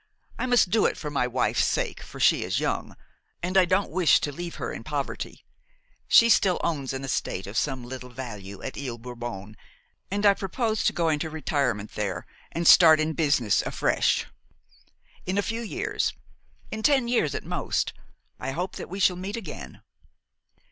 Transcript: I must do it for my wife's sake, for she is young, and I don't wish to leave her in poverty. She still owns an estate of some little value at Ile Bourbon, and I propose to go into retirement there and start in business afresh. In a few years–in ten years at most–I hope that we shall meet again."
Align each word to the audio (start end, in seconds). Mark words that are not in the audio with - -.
I 0.39 0.47
must 0.47 0.71
do 0.71 0.87
it 0.87 0.97
for 0.97 1.11
my 1.11 1.27
wife's 1.27 1.63
sake, 1.67 2.01
for 2.01 2.19
she 2.19 2.43
is 2.43 2.59
young, 2.59 2.97
and 3.43 3.55
I 3.55 3.65
don't 3.65 3.91
wish 3.91 4.19
to 4.21 4.31
leave 4.31 4.55
her 4.55 4.73
in 4.73 4.83
poverty. 4.83 5.45
She 6.07 6.27
still 6.27 6.59
owns 6.63 6.91
an 6.91 7.03
estate 7.03 7.45
of 7.45 7.55
some 7.55 7.83
little 7.85 8.09
value 8.09 8.63
at 8.63 8.75
Ile 8.79 8.97
Bourbon, 8.97 9.55
and 10.09 10.25
I 10.25 10.33
propose 10.33 10.83
to 10.85 10.91
go 10.93 11.07
into 11.09 11.29
retirement 11.29 11.91
there 11.91 12.25
and 12.51 12.67
start 12.67 12.99
in 12.99 13.13
business 13.13 13.61
afresh. 13.61 14.25
In 15.27 15.37
a 15.37 15.43
few 15.43 15.61
years–in 15.61 16.81
ten 16.81 17.07
years 17.07 17.35
at 17.35 17.43
most–I 17.43 18.53
hope 18.53 18.77
that 18.77 18.89
we 18.89 18.99
shall 18.99 19.17
meet 19.17 19.37
again." 19.37 19.83